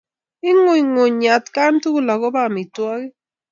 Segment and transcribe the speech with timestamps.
[0.49, 3.13] Ing'unyng'unyi atkan tukul akobo amitwogik.